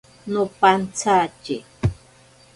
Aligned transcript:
Nopantsatye. 0.31 1.57